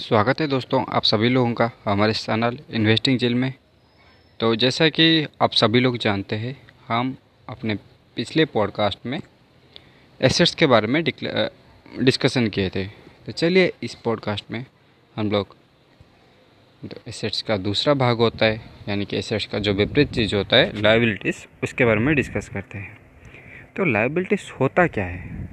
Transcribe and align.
स्वागत 0.00 0.40
है 0.40 0.46
दोस्तों 0.46 0.82
आप 0.88 1.02
सभी 1.02 1.28
लोगों 1.28 1.52
का 1.54 1.70
हमारे 1.84 2.12
चैनल 2.12 2.58
इन्वेस्टिंग 2.70 3.18
जेल 3.18 3.34
में। 3.34 3.52
तो 4.40 4.54
जैसा 4.56 4.88
कि 4.88 5.26
आप 5.42 5.52
सभी 5.52 5.80
लोग 5.80 5.98
जानते 5.98 6.36
हैं, 6.36 6.56
हम 6.88 7.16
अपने 7.48 7.74
पिछले 8.16 8.44
पॉडकास्ट 8.44 9.06
में 9.06 9.18
एसेट्स 10.20 10.54
के 10.54 10.66
बारे 10.66 10.86
में 10.86 11.02
डिस्कशन 11.02 12.48
किए 12.48 12.70
थे। 12.70 12.86
तो 12.86 13.32
चलिए 13.32 13.72
इस 13.82 13.94
पॉडकास्ट 13.94 14.50
में 14.50 14.64
हम 15.16 15.30
लोग 15.30 15.54
तो 16.82 17.00
एसेट्स 17.08 17.42
का 17.42 17.56
दूसरा 17.58 17.94
भाग 17.96 18.18
होता 18.18 18.46
है, 18.46 18.60
यानी 18.88 19.04
कि 19.04 19.16
एसेट्स 19.16 19.46
का 19.46 19.58
जो 19.58 19.72
विपरीत 19.74 20.12
चीज़ 20.12 20.34
होता 20.34 20.56
है 20.56 20.80
लाइबिलिटीज़ 20.82 21.46
उसके 21.62 21.84
बारे 21.84 22.00
में 22.00 22.14
डिस्कस 22.14 22.48
करते 22.48 22.78
हैं। 22.78 22.98
तो 23.76 23.84
लाइबिलिटीज़ 23.84 24.50
होता 24.60 24.86
क्या 24.88 25.06
है? 25.06 25.48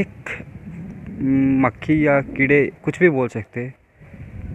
एक 0.00 0.44
मक्खी 1.60 2.06
या 2.06 2.20
कीड़े 2.20 2.72
कुछ 2.84 2.98
भी 2.98 3.10
बोल 3.10 3.28
सकते 3.28 3.60
हैं। 3.60 3.74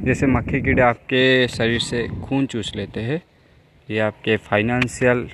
जैसे 0.05 0.27
मक्खी, 0.27 0.62
कीड़े 0.62 0.81
आपके 0.81 1.48
शरीर 1.48 1.80
से 1.80 2.08
खून 2.08 2.45
चूस 2.45 2.76
लेते 2.76 3.00
हैं। 3.00 3.22
या 3.90 4.08
आपके 4.08 4.38
फाइनेंशियल 4.38 5.30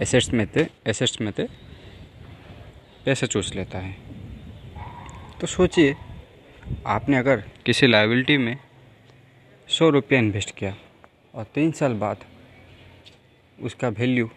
एसेट्स 0.00 0.34
में 0.34 0.46
थे 0.46 0.66
एसेट्स 0.86 1.20
में 1.20 1.32
थे। 1.38 1.44
पैसे 3.04 3.26
चूस 3.26 3.54
लेता 3.54 3.78
है। 3.78 3.96
तो 5.40 5.46
सोचिए, 5.46 5.96
आपने 6.86 7.16
अगर 7.16 7.36
किसी 7.66 7.86
लाइबिलिटी 7.86 8.36
में 8.36 8.56
सौ 9.68 9.90
रुपया 9.90 10.18
इन्वेस्ट 10.18 10.54
किया 10.54 10.76
और 11.34 11.44
तीन 11.44 11.72
साल 11.72 11.94
बाद 11.94 12.16
उसका 13.60 13.88
वैल्यू 13.88 14.30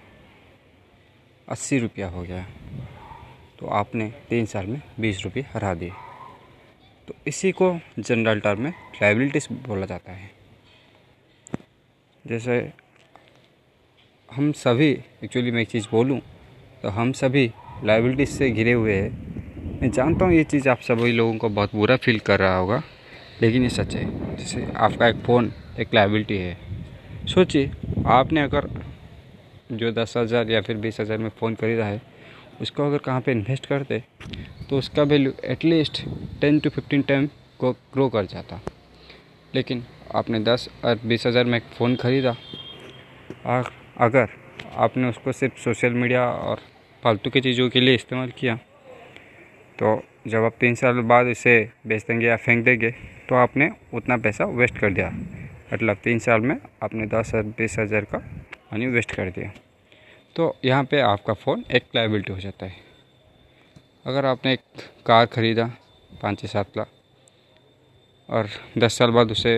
अस्सी 1.49 1.79
रुपया 1.79 2.07
हो 2.07 2.23
गया। 2.23 2.47
तो 3.59 3.67
आपने 3.73 4.11
तीन 4.29 4.45
साल 4.45 4.65
में 4.67 4.81
बीस 4.99 5.23
रुपये 5.23 5.45
हरा 5.53 5.73
दिए। 5.73 5.91
तो 7.07 7.13
इसी 7.27 7.51
को 7.51 7.71
जनरल 7.99 8.39
टर्म 8.39 8.61
में 8.61 8.73
लाइबिलिटीज 9.01 9.47
बोला 9.67 9.85
जाता 9.85 10.11
है। 10.11 10.29
जैसे 12.25 12.57
हम 14.29 14.51
सभी 14.53 14.89
एक्चुअली 15.23 15.51
मैं 15.51 15.61
एक 15.61 15.69
चीज़ 15.69 15.87
बोलूँ 15.91 16.19
तो 16.83 16.89
हम 16.89 17.11
सभी 17.13 17.49
लाइबिलिटीज 17.83 18.29
से 18.29 18.49
घिरे 18.49 18.71
हुए 18.71 18.93
हैं। 18.93 19.79
मैं 19.81 19.91
जानता 19.91 20.25
हूँ 20.25 20.33
ये 20.33 20.43
चीज़ 20.45 20.69
आप 20.69 20.79
सभी 20.81 21.11
लोगों 21.11 21.37
को 21.37 21.49
बहुत 21.49 21.75
बुरा 21.75 21.95
फील 21.97 22.19
कर 22.21 22.39
रहा 22.39 22.57
होगा, 22.57 22.81
लेकिन 23.41 23.63
ये 23.63 23.69
सच 23.69 23.95
है। 23.95 24.35
जैसे 24.35 24.65
आपका 24.77 25.07
एक 25.07 25.23
फ़ोन 25.25 25.51
एक 25.79 25.93
लाइबिलिटी 25.93 26.37
है। 26.37 26.57
सोचिए, 27.27 27.71
आपने 28.07 28.41
अगर 28.41 28.69
जो 29.71 29.91
दस 29.93 30.13
हज़ार 30.17 30.51
या 30.51 30.61
फिर 30.61 30.77
बीस 30.77 30.99
हज़ार 30.99 31.17
में 31.17 31.29
फ़ोन 31.29 31.55
खरीदा 31.55 31.85
है 31.85 32.01
उसको 32.61 32.85
अगर 32.85 32.97
कहाँ 32.99 33.21
पे 33.21 33.31
इन्वेस्ट 33.31 33.65
करते 33.65 34.01
तो 34.69 34.77
उसका 34.77 35.03
value 35.05 35.33
at least 35.45 36.01
ten 36.41 36.59
to 36.59 36.69
fifteen 36.71 37.01
time 37.03 37.27
को 37.59 37.71
ग्रो 37.93 38.07
कर 38.09 38.25
जाता। 38.27 38.59
लेकिन 39.53 39.83
आपने 40.15 40.39
दस 40.41 40.69
और 40.85 40.99
बीस 41.05 41.25
हज़ार 41.27 41.45
में 41.45 41.57
एक 41.57 41.63
फ़ोन 41.77 41.95
ख़रीदा, 41.95 42.35
और 43.45 43.71
अगर 43.99 44.27
आपने 44.77 45.09
उसको 45.09 45.31
सिर्फ़ 45.33 45.59
सोशल 45.59 45.93
मीडिया 45.93 46.25
और 46.25 46.61
फालतू 47.03 47.29
की 47.29 47.41
चीज़ों 47.41 47.69
के 47.69 47.79
लिए 47.79 47.95
इस्तेमाल 47.95 48.31
किया 48.37 48.55
तो 49.79 50.01
जब 50.27 50.43
आप 50.43 50.53
तीन 50.59 50.75
साल 50.75 50.99
बाद 51.03 51.27
इसे 51.27 51.57
बेच 51.87 52.05
देंगे 52.07 52.27
या 52.27 52.35
फेंक 52.37 52.63
देंगे 52.65 52.91
तो 53.29 53.35
आपने 53.35 53.69
उतना 53.93 54.17
पैसा 54.17 54.45
वेस्ट 54.53 54.77
कर 54.77 54.93
दिया। 54.93 55.09
मतलब 55.73 55.97
तीन 56.03 56.19
साल 56.19 56.41
में 56.41 56.55
आपने 56.83 57.05
दस 57.09 57.31
बीस 57.57 57.77
हज़ार 57.79 58.05
का 58.05 58.17
मनी 58.73 58.87
वेस्ट 58.89 59.11
कर 59.11 59.29
दिया। 59.29 59.51
तो 60.35 60.55
यहाँ 60.65 60.83
पे 60.83 60.99
आपका 61.01 61.33
फ़ोन 61.33 61.63
एक 61.71 61.83
लाइबिलिटी 61.95 62.33
हो 62.33 62.39
जाता 62.39 62.65
है। 62.65 62.83
अगर 64.05 64.25
आपने 64.25 64.53
एक 64.53 64.59
कार 65.05 65.25
ख़रीदा, 65.25 65.65
पाँच 66.21 66.41
से 66.41 66.47
सात 66.47 66.77
लाख, 66.77 66.87
और 68.29 68.47
दस 68.77 68.97
साल 68.97 69.11
बाद 69.11 69.31
उसे 69.31 69.55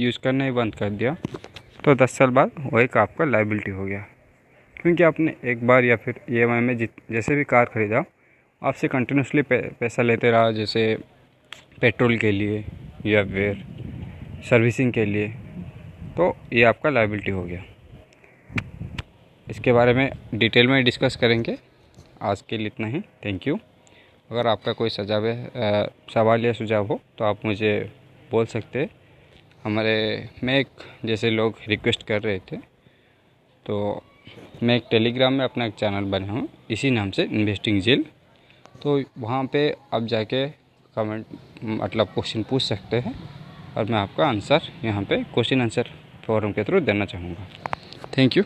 यूज़ 0.00 0.18
करना 0.24 0.44
ही 0.44 0.50
बंद 0.52 0.74
कर 0.74 0.90
दिया 0.92 1.16
तो 1.84 1.94
दस 1.94 2.16
साल 2.18 2.30
बाद 2.30 2.50
वो 2.62 2.80
एक 2.80 2.96
आपका 2.96 3.24
लाइबिलिटी 3.24 3.70
हो 3.70 3.84
गया। 3.86 3.98
क्योंकि 4.76 5.02
आपने 5.02 5.34
एक 5.44 5.66
बार 5.66 5.84
या 5.84 5.96
फिर 5.96 6.20
ई 6.30 6.42
e 6.42 6.46
में 6.46 6.76
जित, 6.78 6.90
जैसे 7.10 7.36
भी 7.36 7.44
कार 7.44 7.64
ख़रीदा, 7.66 8.04
आपसे 8.62 8.88
कंटिन्यूसली 8.88 9.42
पैसा 9.42 10.02
लेते 10.02 10.30
रहा, 10.30 10.50
जैसे 10.52 10.96
पेट्रोल 11.80 12.16
के 12.18 12.32
लिए 12.32 12.64
या 13.06 13.24
फिर 13.26 13.62
सर्विसिंग 14.48 14.92
के 14.92 15.04
लिए 15.04 15.28
तो 16.16 16.34
ये 16.52 16.62
आपका 16.64 16.90
लाइबिलिटी 16.90 17.30
हो 17.30 17.44
गया। 17.44 17.62
इसके 19.54 19.72
बारे 19.72 19.92
में 19.94 20.10
डिटेल 20.34 20.66
में 20.66 20.82
डिस्कस 20.84 21.16
करेंगे। 21.16 21.56
आज 22.22 22.40
के 22.48 22.56
लिए 22.58 22.66
इतना 22.66 22.86
ही। 22.86 23.00
थैंक 23.24 23.46
यू 23.48 23.58
अगर 24.30 24.46
आपका 24.46 24.72
कोई 24.72 24.90
सजाव 24.90 25.26
सवाल 26.12 26.44
या 26.44 26.52
सुझाव 26.52 26.86
हो 26.86 26.98
तो 27.18 27.24
आप 27.24 27.44
मुझे 27.44 27.72
बोल 28.30 28.46
सकते 28.46 28.88
हमारे 29.64 29.94
मैं 30.44 30.58
एक 30.60 30.68
जैसे 31.04 31.30
लोग 31.30 31.58
रिक्वेस्ट 31.68 32.02
कर 32.06 32.22
रहे 32.22 32.38
थे 32.50 32.56
तो 33.66 33.76
मैं 34.62 34.76
एक 34.76 34.86
टेलीग्राम 34.90 35.32
में 35.32 35.44
अपना 35.44 35.66
एक 35.66 35.74
चैनल 35.74 36.10
बना 36.10 36.32
हूँ। 36.32 36.48
इसी 36.70 36.90
नाम 36.90 37.10
से 37.10 37.22
इन्वेस्टिंग 37.24 37.80
जेल 37.82 38.04
तो 38.82 39.00
वहाँ 39.18 39.44
पे 39.52 39.68
आप 39.94 40.06
जाके 40.06 40.46
कमेंट 40.96 41.26
मतलब 41.62 42.08
क्वेश्चन 42.14 42.42
पूछ 42.50 42.62
सकते 42.62 42.96
हैं 42.98 43.14
और 43.76 43.84
मैं 43.84 43.98
आपका 43.98 44.26
आंसर 44.26 44.68
यहाँ 44.84 45.02
पे 45.04 45.22
क्वेश्चन 45.34 45.62
आंसर 45.62 45.90
फॉरम 46.26 46.52
के 46.52 46.64
थ्रू 46.64 46.80
देना 46.82 47.04
चाहूँगा। 47.06 47.48
Thank 48.18 48.36
you 48.36 48.42